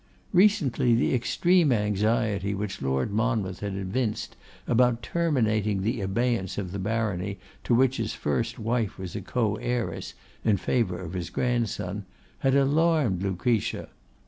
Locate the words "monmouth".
3.11-3.59